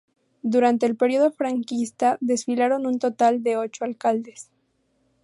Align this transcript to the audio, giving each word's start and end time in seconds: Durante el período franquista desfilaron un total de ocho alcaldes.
Durante 0.41 0.87
el 0.87 0.97
período 0.97 1.29
franquista 1.31 2.17
desfilaron 2.21 2.87
un 2.87 2.97
total 2.97 3.43
de 3.43 3.57
ocho 3.57 3.85
alcaldes. 3.85 4.49